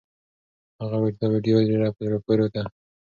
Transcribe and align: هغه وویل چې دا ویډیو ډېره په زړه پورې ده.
هغه 0.81 0.95
وویل 0.97 1.15
چې 1.15 1.19
دا 1.21 1.27
ویډیو 1.31 1.65
ډېره 1.69 1.87
په 1.95 2.01
زړه 2.07 2.17
پورې 2.25 2.47
ده. 2.53 2.63